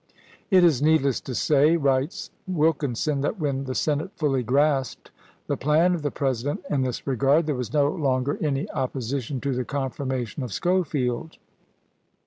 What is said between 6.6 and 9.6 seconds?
in this regard there was no longer any opposition to